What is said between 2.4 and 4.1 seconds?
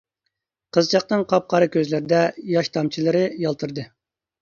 ياش تامچىلىرى يالتىرىدى.